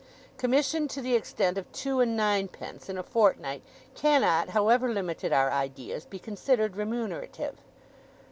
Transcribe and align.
Commission 0.35 0.87
to 0.87 0.99
the 0.99 1.13
extent 1.13 1.59
of 1.59 1.71
two 1.71 1.99
and 1.99 2.17
ninepence 2.17 2.89
in 2.89 2.97
a 2.97 3.03
fortnight 3.03 3.61
cannot, 3.93 4.49
however 4.49 4.91
limited 4.91 5.31
our 5.31 5.51
ideas, 5.51 6.05
be 6.05 6.17
considered 6.17 6.75
remunerative. 6.75 7.57